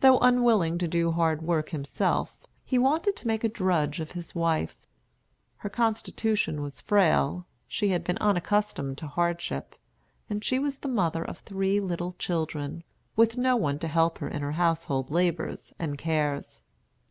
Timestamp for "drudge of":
3.50-4.12